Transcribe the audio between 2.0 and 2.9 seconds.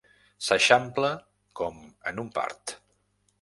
en un part.